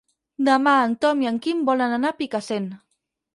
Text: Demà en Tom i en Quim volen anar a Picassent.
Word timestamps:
Demà 0.45 0.71
en 0.85 0.95
Tom 1.05 1.21
i 1.25 1.29
en 1.33 1.37
Quim 1.43 1.61
volen 1.69 1.95
anar 1.99 2.13
a 2.15 2.19
Picassent. 2.23 2.67